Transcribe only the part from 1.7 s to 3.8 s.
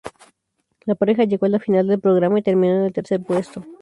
del programa y terminó en el tercer puesto.